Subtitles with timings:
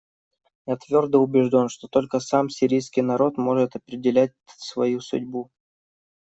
[0.65, 5.51] Я твердо убежден, что только сам сирийский народ может определять свою судьбу.